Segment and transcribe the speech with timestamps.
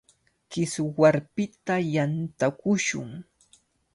[0.51, 3.09] Kiswarpita yantakushun.